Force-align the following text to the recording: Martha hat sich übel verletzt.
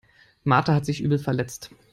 Martha 0.43 0.73
hat 0.73 0.87
sich 0.87 1.01
übel 1.03 1.19
verletzt. 1.19 1.69